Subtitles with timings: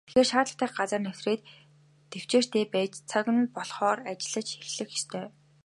[0.07, 1.41] Тэрээр шаардлагатай газраа нэвтрээд
[2.11, 5.25] тэвчээртэй байж цаг нь болохоор ажиллаж эхлэх ёстой.